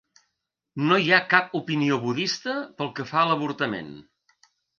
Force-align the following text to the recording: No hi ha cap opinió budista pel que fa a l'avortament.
No 0.85 0.95
hi 1.03 1.11
ha 1.11 1.19
cap 1.33 1.53
opinió 1.59 1.99
budista 2.07 2.57
pel 2.81 2.91
que 3.01 3.07
fa 3.13 3.21
a 3.23 3.27
l'avortament. 3.33 3.95